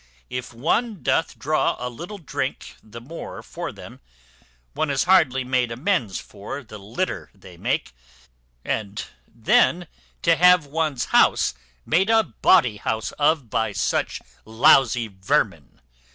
If 0.31 0.51
one 0.51 1.03
doth 1.03 1.37
draw 1.37 1.75
a 1.77 1.87
little 1.87 2.17
drink 2.17 2.75
the 2.81 2.99
more 2.99 3.43
for 3.43 3.71
them, 3.71 3.99
one 4.73 4.89
is 4.89 5.03
hardly 5.03 5.43
made 5.43 5.71
amends 5.71 6.19
for 6.19 6.63
the 6.63 6.79
litter 6.79 7.29
they 7.35 7.55
make; 7.55 7.93
and 8.65 9.05
then 9.27 9.85
to 10.23 10.35
have 10.35 10.65
one's 10.65 11.05
house 11.13 11.53
made 11.85 12.09
a 12.09 12.23
bawdy 12.23 12.77
house 12.77 13.11
of 13.19 13.51
by 13.51 13.73
such 13.73 14.19
lousy 14.43 15.05
vermin. 15.07 15.79